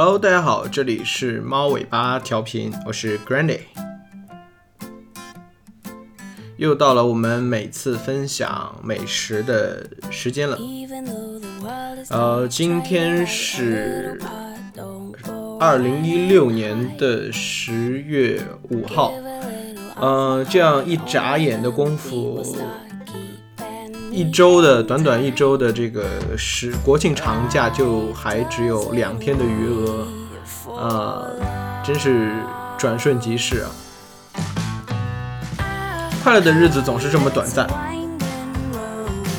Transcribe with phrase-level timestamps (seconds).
[0.00, 3.62] Hello，大家好，这里是猫尾巴调频，我是 Grandy。
[6.56, 10.56] 又到了我们每次分享美食的时间了。
[12.10, 14.20] 呃，今天是
[15.58, 18.40] 二零一六年的十月
[18.70, 19.12] 五号。
[19.96, 22.46] 呃，这样一眨眼的功夫，
[24.18, 26.04] 一周的短短一周的这个
[26.36, 30.08] 时国庆长假就还只有两天的余额，
[30.76, 31.22] 啊，
[31.84, 32.32] 真是
[32.76, 33.70] 转瞬即逝啊！
[36.24, 37.64] 快乐的日子总是这么短暂。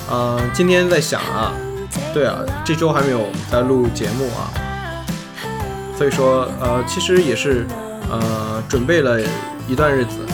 [0.09, 1.51] 嗯，今天在想啊，
[2.13, 4.47] 对啊，这周还没有在录节目啊，
[5.97, 7.67] 所以说呃，其实也是
[8.09, 9.19] 呃准备了
[9.67, 10.25] 一段日子。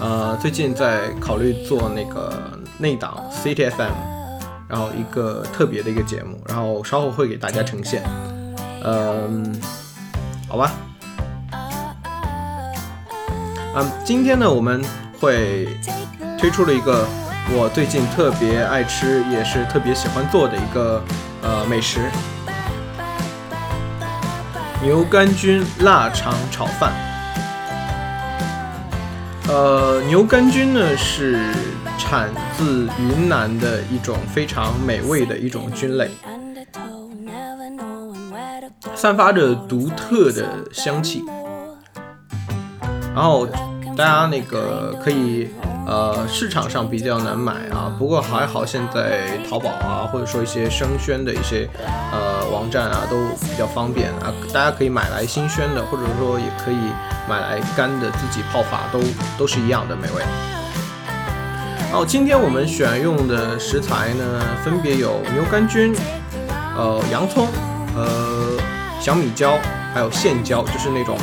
[0.00, 2.32] 呃，最近在考虑做那个
[2.78, 3.92] 内档 CTFM，
[4.68, 8.02] 然后一个特别的一个节目，然后稍后会给大家呈现。
[8.84, 9.60] 嗯，
[10.48, 10.72] 好吧。
[13.74, 14.82] 嗯，今天呢，我们
[15.20, 15.68] 会
[16.38, 17.06] 推出了一个
[17.52, 21.02] 我最近特别爱吃，也是特别喜欢做的一个
[21.42, 22.00] 呃美食——
[24.82, 26.92] 牛肝菌腊肠炒饭。
[29.48, 31.52] 呃，牛肝菌呢是
[32.08, 36.10] 产自云南的一种非常美味的一种菌类，
[38.94, 41.22] 散发着独特的香气。
[43.14, 43.46] 然后
[43.94, 45.50] 大家那个可以。
[45.86, 51.66] 呃，市场上比较难买啊，不过还好，现在淘宝啊，或者说一些生鲜的一些
[52.12, 56.76] 呃网站啊，都比较方便啊，大家可以买来新鲜的，或者说也可以
[57.26, 59.00] 买来干的，自己泡法都
[59.38, 60.22] 都是一样的美味。
[61.90, 64.22] 好，今天我们选用的食材呢，
[64.62, 65.94] 分别有牛肝菌、
[66.76, 67.48] 呃洋葱、
[67.96, 68.50] 呃
[69.00, 69.58] 小米椒，
[69.94, 71.16] 还有线椒，就是那种。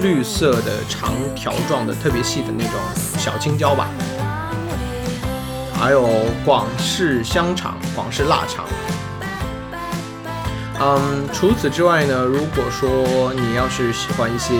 [0.00, 2.74] 绿色的长条状的特别细的那种
[3.18, 3.88] 小青椒吧，
[5.74, 6.08] 还有
[6.44, 8.64] 广式香肠、广式腊肠。
[10.80, 14.54] 嗯，除此之外呢，如果说你要是喜欢一些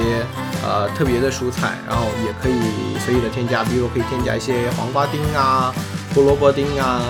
[0.68, 5.72] 呃特别的蔬菜，然后也可以随意的添加，比如可以添加一些黄瓜丁啊、
[6.14, 7.00] 胡萝卜丁啊，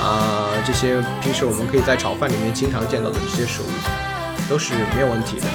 [0.00, 3.68] 啊这些平时我们可以在炒饭里面经常见到的这些食物，
[4.48, 5.46] 都是没有问题的。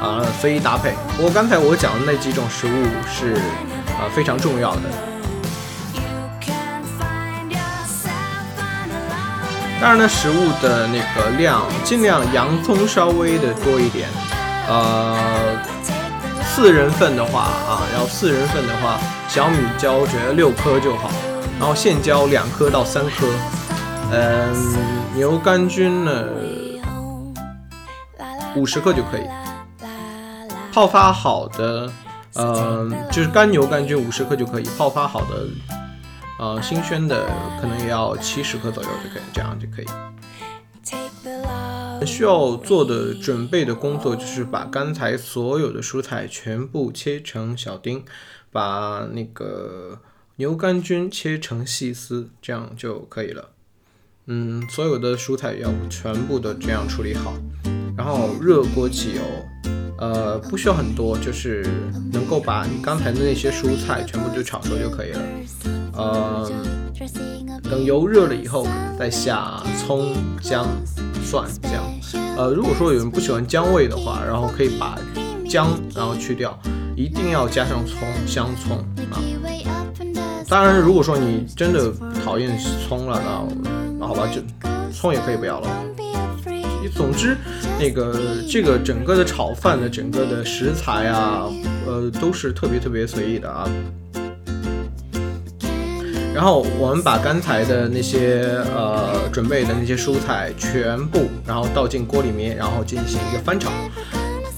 [0.00, 0.94] 啊，随意搭配。
[1.14, 3.34] 不过刚才我讲的那几种食物是
[3.98, 4.82] 啊非常重要的。
[9.78, 14.08] 当然呢，食物的那个量尽量洋葱稍微的多一点。
[14.68, 15.56] 呃，
[16.60, 21.10] 四人份的话啊，要四人份的话，小米椒我觉得六颗就好，
[21.58, 23.26] 然后线椒两颗到三颗。
[24.12, 24.76] 嗯，
[25.14, 26.22] 牛肝菌呢
[28.54, 29.22] 五十克就可以。
[30.70, 31.90] 泡发好的，
[32.34, 34.68] 呃，就是干牛肝菌五十克就可以。
[34.76, 35.46] 泡发好的，
[36.38, 37.24] 呃，新鲜的
[37.58, 39.86] 可能也要七十克左右就可以，这样就可以。
[42.06, 48.04] 需要做的准备的工作就是把刚才所有的蔬菜全部切成小丁，
[48.50, 50.00] 把那个
[50.36, 53.50] 牛肝菌切成细丝，这样就可以了。
[54.26, 57.34] 嗯，所有的蔬菜要全部都这样处理好，
[57.96, 59.20] 然后热锅起油。
[60.00, 61.62] 呃，不需要很多，就是
[62.10, 65.20] 能够把你刚才的那些蔬菜全部就炒熟就可以了。
[65.92, 66.50] 呃，
[67.62, 68.66] 等油热了以后，
[68.98, 70.66] 再下葱、姜、
[71.22, 71.84] 蒜这样。
[72.38, 74.98] 呃，如果说有人不喜欢姜味的话，然后可以把
[75.46, 76.58] 姜然后去掉，
[76.96, 78.78] 一定要加上葱、香葱
[79.10, 79.20] 啊。
[80.48, 81.92] 当然，如果说你真的
[82.24, 83.22] 讨厌葱了，
[83.98, 84.40] 那好吧，就
[84.90, 85.68] 葱也可以不要了。
[86.88, 87.36] 总之，
[87.78, 88.18] 那个
[88.48, 91.44] 这个整个的炒饭的整个的食材啊，
[91.86, 93.68] 呃，都是特别特别随意的啊。
[96.32, 103.70] 然后我们把刚才的那些呃准备的那些蔬菜全部，然后倒进锅里面，然后进行一个翻炒。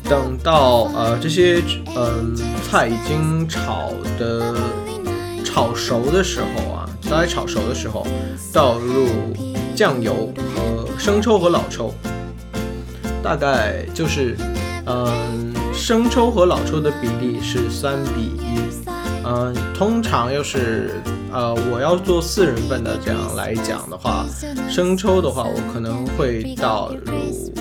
[0.09, 1.63] 等到呃这些
[1.97, 4.55] 嗯菜已经炒的
[5.43, 8.07] 炒熟的时候啊，大概炒熟的时候，
[8.53, 9.09] 倒入
[9.75, 11.95] 酱油和生抽和老抽。
[13.23, 14.37] 大概就是，
[14.87, 18.59] 嗯，生抽和老抽的比例是三比一，
[19.25, 21.01] 嗯，通常要是，
[21.33, 24.27] 呃，我要做四人份的这样来讲的话，
[24.69, 27.53] 生抽的话我可能会倒入，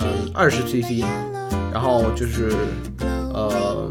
[0.00, 1.04] 嗯，二十 cc，
[1.72, 2.52] 然后就是，
[3.32, 3.90] 呃，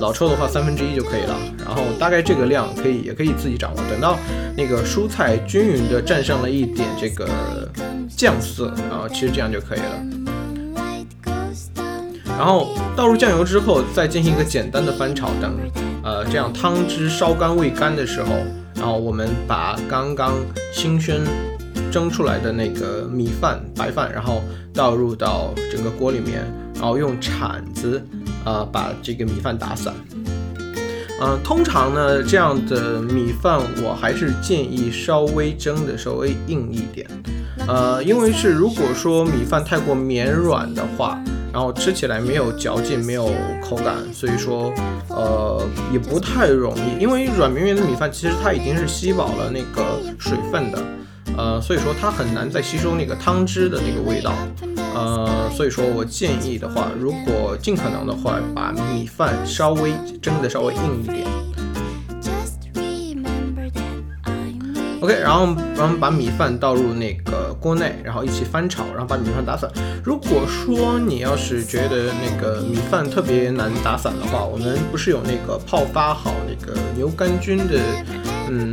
[0.00, 4.18] 老抽的话三分之一就可以了，然后大概这个量可以也可以自己掌握，等到
[4.56, 7.28] 那个蔬菜均匀的蘸上了一点这个
[8.16, 10.21] 酱色，然后其实这样就可以了。
[12.38, 15.54] 然后倒入酱油之后，再进行一个简单的翻炒，等
[16.02, 18.30] 呃这样汤汁烧干未干的时候，
[18.74, 20.34] 然后我们把刚刚
[20.72, 21.20] 新鲜
[21.92, 24.42] 蒸出来的那个米饭白饭，然后
[24.74, 26.44] 倒入到整个锅里面，
[26.74, 28.02] 然后用铲子
[28.44, 29.94] 啊把这个米饭打散。
[31.20, 37.06] 嗯，通常呢，这样的米饭我还是建议稍微蒸的稍微硬一点，
[37.68, 43.30] 呃，因为是如果说米饭太过绵软的话，然后吃起来没有嚼劲，没有
[43.62, 44.72] 口感，所以说，
[45.08, 45.62] 呃，
[45.92, 50.78] 也不太容易，因为软绵绵的米饭其实它已经是吸饱了那个水分的，
[51.36, 54.32] 呃，所以说它很难再吸收那个汤汁的那个味道。
[54.94, 61.26] 呃，所以说我建议的话，如果尽可能的话，把米饭稍微蒸的稍微硬一点。
[65.02, 69.68] OK，然后然后把米饭倒入那个锅内，然后一起翻炒，然后把米饭打散。
[70.04, 77.80] 如果说你要是觉得那个米饭特别难打散的话，我们不是有那个泡发好那个牛肝菌的，
[78.48, 78.72] 嗯。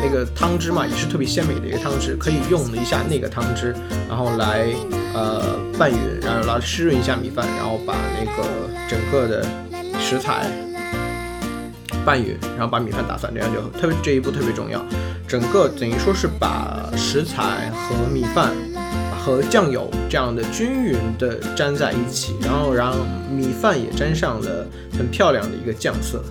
[0.00, 3.74] 那个汤汁嘛，也是特别鲜美的一个汤汁，可以用一下那个汤汁，
[4.08, 4.68] 然后来
[5.12, 8.48] 呃拌匀，然后来湿润一下米饭，然后把那个
[8.88, 9.44] 整个的
[9.98, 10.46] 食材
[12.04, 14.80] 拌匀，然后 把米饭打散，这样就特别这一步特别重要。
[15.28, 18.54] 整个等于说是把食材和米饭
[19.20, 22.96] 和酱油这样的均匀的粘在一起，然后让
[23.30, 24.66] 米饭也沾上了
[24.96, 26.24] 很漂亮的一个酱色。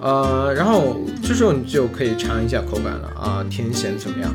[0.00, 4.32] 呃，然后这时候你就可以尝一下口感了啊，甜咸怎么样？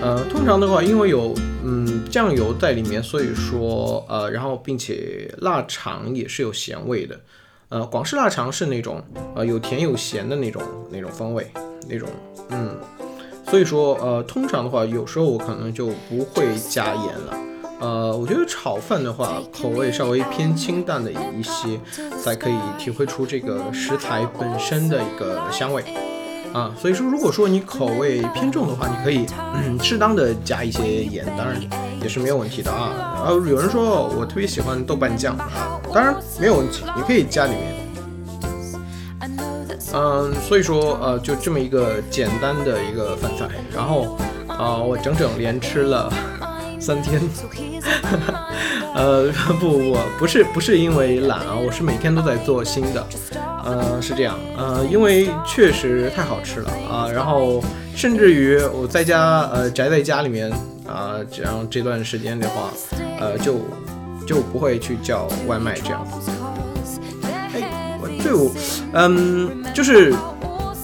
[0.00, 7.20] 呃，通常的话，因为有嗯酱油在里面，所以说呃，然后并且腊肠也是有咸味的，
[7.72, 9.02] 呃，广式腊肠是那种
[9.34, 11.50] 呃有甜有咸的那种那种风味
[11.88, 12.06] 那种
[12.50, 12.76] 嗯，
[13.48, 17.34] 所以说呃，通常的话，有时候我可能就不会加盐了。
[17.80, 21.80] 呃，我觉得炒饭的话，口味稍微偏清淡的一些，
[22.22, 25.82] 才可以体会出这个食材本身的一个香味
[26.52, 26.72] 啊。
[26.78, 29.24] 所以说，如果说你口味偏重的话，你可以
[29.82, 31.58] 适当的加一些盐，当然
[32.02, 33.14] 也是没有问题的啊。
[33.24, 37.82] 然后有人说我特别喜欢豆瓣酱啊，当然没有问题，你可以加里面。
[39.94, 44.16] 嗯，所以说呃，就这么一个简单的一个饭菜，然后
[44.48, 46.12] 啊，我整整连吃了。
[46.80, 47.20] 三天，
[48.94, 49.28] 呃，
[49.58, 53.06] 不，我不是不是因为懒啊，我是每天都在做新的，
[53.64, 57.62] 呃，是这样，呃，因为确实太好吃了啊，然后
[57.94, 60.50] 甚至于我在家，呃，宅在家里面
[60.86, 62.70] 啊，这样这段时间的话，
[63.18, 63.60] 呃，就
[64.26, 66.30] 就不会去叫外卖这样子。
[67.54, 68.50] 哎，我对我，
[68.92, 70.12] 嗯，就是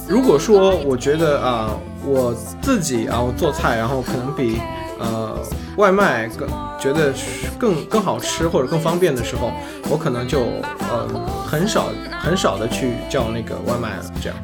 [0.08, 1.70] 如果说我觉得啊，
[2.04, 4.58] 我自己啊，我做菜，然后可能比
[4.98, 5.38] 呃。
[5.78, 7.14] 外卖更觉得
[7.56, 9.52] 更更好吃或者更方便的时候，
[9.88, 10.40] 我可能就
[10.90, 11.08] 呃
[11.46, 11.86] 很少
[12.20, 14.36] 很少的去叫那个外卖了，这样。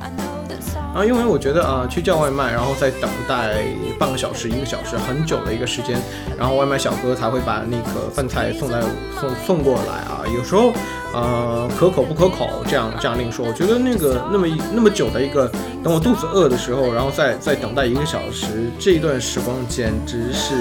[0.95, 3.57] 啊，因为我觉得啊去叫外卖，然后再等待
[3.99, 6.01] 半个小时一个小时很久的一个时间，
[6.39, 8.81] 然后外卖小哥才会把那个饭菜送来
[9.19, 10.73] 送送过来啊，有时候。
[11.17, 13.47] 呃，可口不可口，这样这样另说。
[13.47, 15.49] 我觉得那个那么那么久的一个，
[15.81, 20.57] 等我肚子饿的时候，然后再再等待一个小时，这一段时光简直是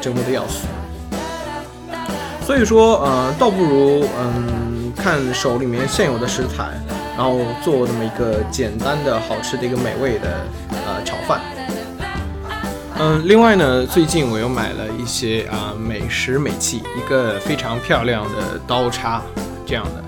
[0.00, 0.66] 折磨的要死。
[2.46, 6.70] 所以说，呃，倒不如嗯，看手里面现有的食材，
[7.20, 10.40] 然后做这么一个简单的好吃的一个美味的
[10.86, 11.38] 呃炒饭。
[12.98, 19.20] 嗯，另外呢，最近我又买了一些啊美食美器，一个非常漂亮的刀叉。
[19.66, 20.02] 这样的，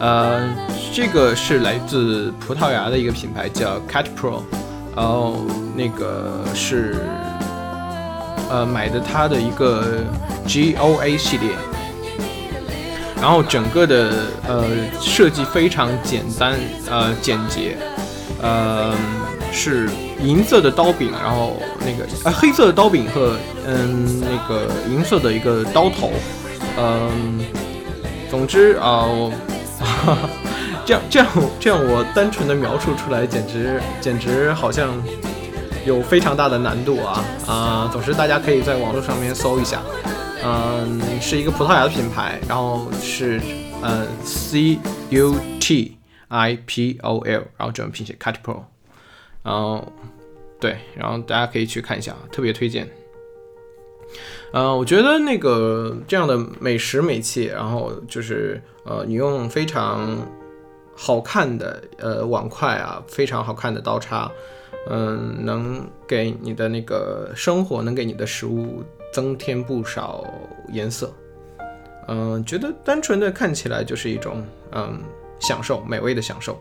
[0.00, 0.50] 呃，
[0.92, 4.42] 这个是来自葡萄牙的一个品牌，叫 Cat Pro，
[4.94, 6.96] 然后那个是，
[8.50, 10.04] 呃，买的它的一个
[10.46, 11.52] GOA 系列，
[13.20, 14.10] 然后整个的
[14.48, 14.64] 呃
[15.00, 16.58] 设计非常简单，
[16.90, 17.76] 呃简洁，
[18.40, 18.94] 呃
[19.52, 19.88] 是
[20.22, 23.36] 银色的刀柄，然后那个呃黑色的刀柄和
[23.66, 26.10] 嗯那个银色的一个刀头，
[26.78, 27.44] 嗯。
[28.30, 29.32] 总之啊，我
[30.86, 34.90] 这样这样这样，我单纯的描述出来，简直简直好像
[35.86, 37.90] 有非常大的难度啊啊！
[37.92, 39.82] 总之，大家可以在网络上面搜一下，
[40.44, 43.40] 嗯，是一个葡萄牙的品牌，然后是
[43.82, 44.78] 嗯 C
[45.10, 45.96] U T
[46.28, 48.62] I P O L，然后这种拼写 Cut Pro，
[49.42, 49.90] 然后
[50.60, 52.88] 对，然后大家可以去看一下，特别推荐。
[54.52, 60.18] 呃，我觉得那个这样的美食美器，然后就是呃，你用非常
[60.94, 64.30] 好看的呃碗筷啊，非常好看的刀叉，
[64.88, 68.82] 嗯，能给你的那个生活，能给你的食物
[69.12, 70.24] 增添不少
[70.72, 71.12] 颜色
[72.08, 75.00] 嗯，觉得单纯的看起来就是一种嗯
[75.38, 76.58] 享受，美味的享受。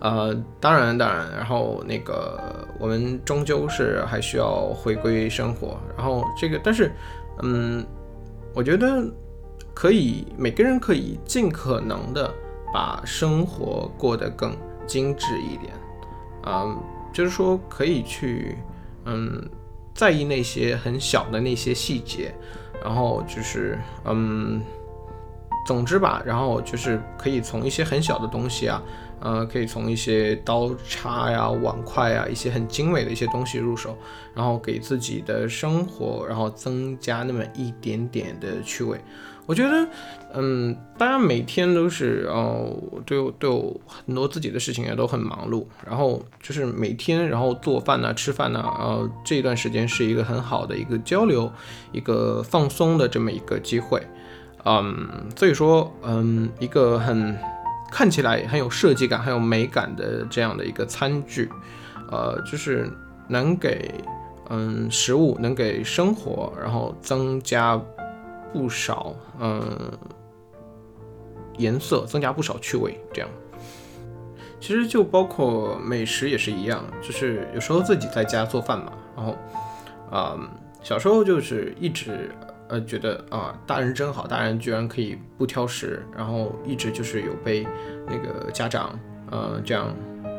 [0.00, 6.90] 呃，当然，当然，然后那个我们终究是还需要回归生活，然后这个，但是，
[7.42, 7.84] 嗯，
[8.54, 9.04] 我觉得
[9.74, 12.32] 可以，每个人可以尽可能的
[12.72, 15.74] 把生活过得更精致一点，
[16.42, 16.76] 啊，
[17.12, 18.56] 就是说可以去，
[19.04, 19.48] 嗯，
[19.94, 22.34] 在意那些很小的那些细节，
[22.82, 24.60] 然后就是，嗯，
[25.66, 28.82] 总之吧，然后就是可以从一些很小的东西啊。
[29.22, 33.94] 呃，可以从一些刀叉呀、碗筷呀，一些很精美的一些东西入手，
[34.32, 38.98] 然后给自己的生活，然后增加那么一点点的趣味。
[39.50, 39.88] 我觉得，
[40.34, 42.72] 嗯，大家每天都是哦，
[43.04, 51.50] 都有都有很多自己的事情也都很忙碌，然后就是每天，然后做饭呐、吃饭呐，呃，这一段时间是一个很好的一个交流、
[51.90, 54.00] 一个放松的这么一个机会，
[54.64, 57.36] 嗯，所以说，嗯，一个很。
[57.92, 61.50] 看起来很有设计感、很有美感的这样的一个餐具，
[62.08, 62.88] 呃，就是
[63.26, 63.92] 能给
[64.48, 67.76] 嗯食物、能给生活，然后增加
[68.52, 69.62] 不少嗯
[71.58, 72.98] 颜色，增加不少趣味。
[73.12, 73.28] 这样，
[74.60, 79.36] 其实就包括美食也是一样，就是有时候自己在家做饭嘛，然后
[80.10, 80.38] 啊，
[80.82, 82.30] 小时候就是一直。
[82.72, 87.66] 呃，觉得啊，大人真好，大人居然可以不挑食，然后一直就是有被
[88.06, 88.96] 那个家长
[89.28, 89.92] 呃这样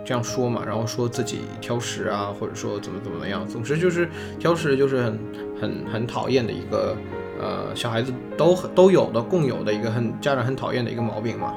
[0.05, 5.19] 这样说嘛，然后说自己挑食啊，或者说怎么怎么样，总之就是挑食就是很
[5.59, 6.95] 很很讨厌的一个
[7.41, 11.53] 呃小孩子都都有的共有的一个很家长很讨厌的一个毛病嘛。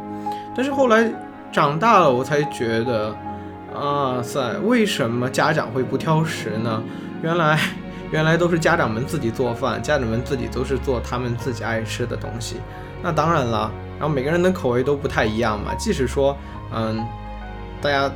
[0.57, 1.13] 但是后来
[1.53, 3.15] 长大了，我才觉得，
[3.73, 6.83] 啊塞，为什么家长会不挑食呢？
[7.23, 7.59] 原来。
[8.13, 12.59] 原来都是家长们自己做饭，家长们自己都是做他们自己爱吃的东西。
[13.03, 15.75] 那当然了，然后每个人的口味都不太一样嘛。
[15.75, 16.37] 即使说，
[16.73, 17.05] 嗯，
[17.83, 18.09] 大家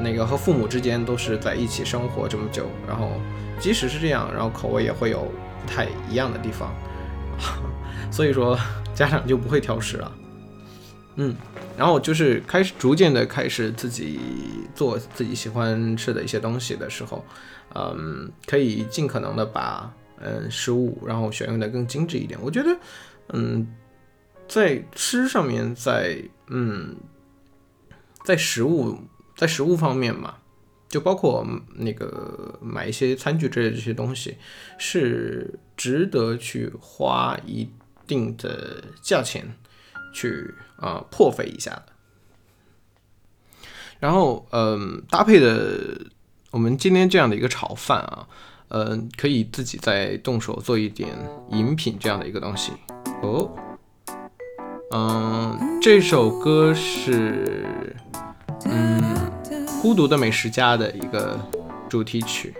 [0.00, 3.10] 那个和父母之间都是在一起生活这么久，然后
[3.60, 6.74] 即使是这样，然后口味也会有不太一样的地方。
[8.10, 8.58] 所以说，
[8.94, 10.12] 家长就不会挑食了。
[11.16, 11.34] 嗯，
[11.76, 14.20] 然后就是开始逐渐的开始自己
[14.74, 17.24] 做自己喜欢吃的一些东西的时候。
[17.74, 22.38] 嗯，可以尽可能的把嗯食物，然后选用的更精致一点。
[22.42, 22.76] 我觉得，
[23.34, 23.66] 嗯，
[24.48, 26.96] 在吃上面，在嗯，
[28.24, 28.98] 在食物
[29.36, 30.34] 在食物方面嘛，
[30.88, 34.36] 就包括那个买一些餐具之类这些东西，
[34.78, 37.68] 是值得去花一
[38.06, 39.54] 定的价钱
[40.12, 41.84] 去啊破费一下的。
[44.00, 46.06] 然后，嗯，搭配的。
[46.50, 48.26] 我们今天这样的一个炒饭啊，
[48.68, 51.14] 嗯，可以自己再动手做一点
[51.50, 52.72] 饮品这样的一个东西
[53.20, 53.54] 哦。
[54.90, 57.94] 嗯，这首歌是
[58.64, 59.02] 嗯
[59.80, 61.38] 《孤独的美食家》的一个
[61.88, 62.52] 主题曲。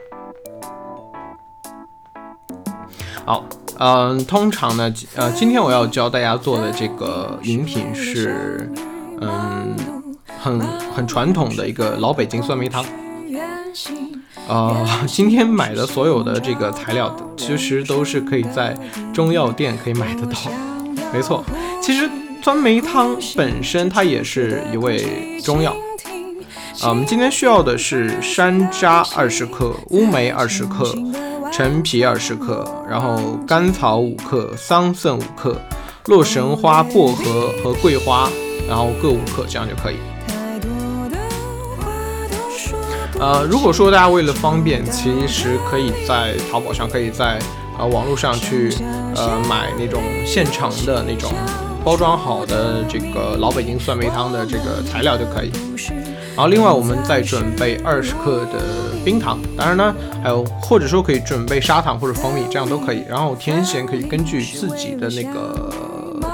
[3.25, 3.45] 好，
[3.79, 8.71] 嗯，通常呢，呃，今天我要教大家做的这个饮品是
[9.21, 9.75] 嗯
[10.39, 10.61] 很
[10.95, 12.85] 很传统的一个老北京酸梅汤。
[14.49, 18.75] 呃，今天买的所有的这个材料，其实都是可以在
[19.13, 20.39] 中药店可以买得到。
[21.13, 21.45] 没错，
[21.83, 22.09] 其实
[22.41, 25.77] 酸梅汤本身它也是一味中药。
[26.81, 30.95] 啊，我们今天需要的是山楂二十克、乌梅二十克、
[31.53, 35.61] 陈皮二十克，然后甘草五克、桑葚五克、
[36.07, 38.31] 洛神花、薄荷和桂花，
[38.69, 39.97] 然后各五克，这样就可以。
[43.19, 47.41] 呃，如果说大家为了方便，其实可以在淘宝上，可以在
[47.77, 48.73] 呃网络上去
[49.17, 51.33] 呃买那种现成的那种
[51.85, 55.51] 包装好的这个老北京酸梅汤的这个材料就可以。
[56.39, 58.61] 然后另外我们再准备二十克的
[59.05, 59.93] 冰糖，当然呢
[60.23, 63.03] 还有或者说可以准备砂糖或者蜂蜜，这样都可以。
[63.09, 65.69] 然后甜咸可以根据自己的那个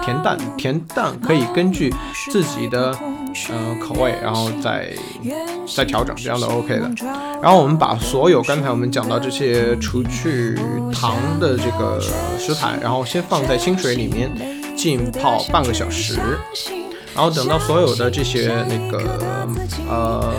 [0.05, 1.91] 甜淡，甜淡可以根据
[2.31, 2.95] 自己的。
[3.51, 4.89] 嗯，口味，然后再
[5.67, 6.89] 再调整，这样都 OK 的。
[7.43, 10.55] 然后我们把所有刚才我们讲到这些除去
[10.93, 12.01] 糖的这个
[12.39, 14.31] 食材，然后先放在清水里面
[14.77, 16.21] 浸泡半个小时。
[17.15, 19.01] 然后等到所有的这些那个
[19.89, 20.33] 呃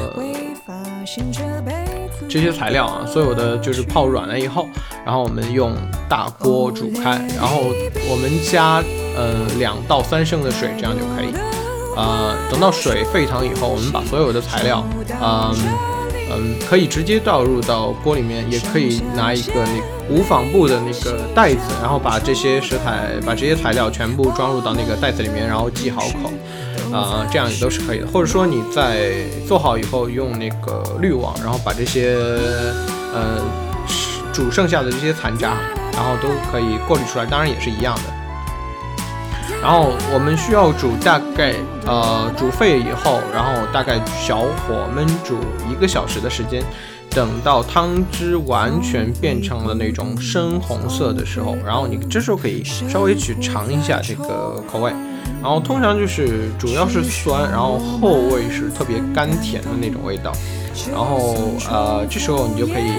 [2.28, 4.68] 这些材料啊，所有的就是泡软了以后，
[5.06, 5.74] 然后我们用
[6.10, 7.62] 大锅煮开，然后
[8.10, 8.84] 我们加
[9.16, 11.34] 呃两到三升的水，这样就可以。
[11.96, 14.84] 呃，等到水沸腾以后，我们把所有的材料，
[15.22, 15.56] 嗯，
[16.30, 26.30] 嗯，可以直接倒入到锅里面，也可以拿一个那无纺布的那个袋子，然后把这些食材、把这些材料全部装入到那个袋子里面，然后系好口，
[26.96, 28.08] 啊，这样也都是可以的。
[28.08, 29.14] 或者说你在
[29.48, 32.16] 做好以后用那个滤网，然后把这些
[33.14, 33.42] 呃
[34.32, 35.58] 煮剩下的这些残渣，
[35.94, 38.04] 然后都可以过滤出来，当然也是一样的。
[39.62, 41.54] 然后我们需要煮大概
[41.86, 45.38] 呃煮沸以后，然后大概小火焖煮
[45.70, 46.64] 一个小时的时间，
[47.10, 54.94] 等到汤汁完全变成了那种深红色的时候，然后你这时候可以稍微去尝一下这个口味，
[55.46, 60.32] 然后通常就是主要是酸，然后后味是特别甘甜的那种味道，
[60.92, 61.36] 然后
[61.70, 62.90] 呃这时候你就可以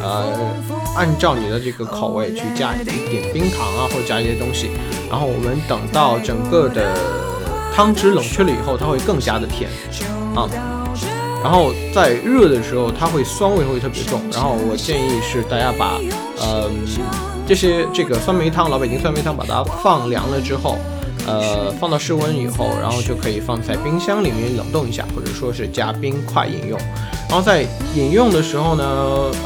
[0.00, 0.54] 呃。
[0.96, 4.70] 按照你的这个口味去加一点冰糖啊，或者加一些东西，
[5.08, 6.98] 然后我们等到整个的
[7.72, 9.70] 汤汁冷却了以后，它会更加的甜
[10.34, 10.50] 啊。
[11.44, 14.20] 然后在热的时候，它会酸味会特别重。
[14.32, 16.00] 然后我建议是大家把
[16.40, 16.68] 呃
[17.46, 20.76] 这些这个酸梅汤，老北京酸梅汤，把它放凉了之后。
[21.26, 26.78] 呃，放到室温以后，然后就可以放在冰箱里面冷冻一下，或者说是加冰块饮用。
[27.28, 28.84] 然后在饮用的时候呢，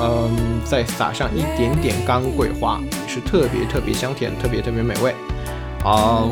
[0.00, 0.30] 嗯，
[0.64, 5.14] 再撒上一点点干桂花，是特别特别香甜，特别特别美味。
[5.82, 6.30] 好，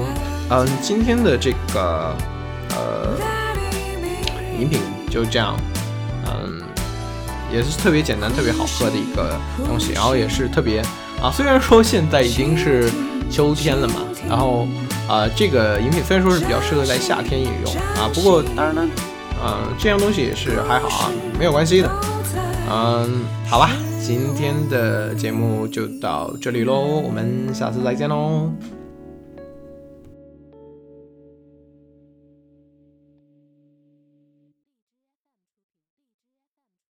[0.48, 2.16] 嗯，今天的这个
[2.70, 3.18] 呃
[4.58, 4.80] 饮品
[5.10, 5.54] 就这样，
[6.24, 6.62] 嗯，
[7.52, 10.80] 也是特别简单、特别好喝的一个东西，然后也是特别
[11.20, 12.90] 啊，虽然说现在已经是
[13.28, 13.96] 秋天了嘛，
[14.26, 14.66] 然后。
[15.08, 18.88] 啊，这个饮品虽然说是比较适合在夏天饮用啊，不过当然呢，
[19.42, 21.90] 呃，这样东西也是还好啊，没有关系的。
[22.70, 28.50] 嗯，好吧，今天的节目就到这里喽，我们下次再见喽。